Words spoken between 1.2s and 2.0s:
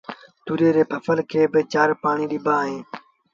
کي با چآر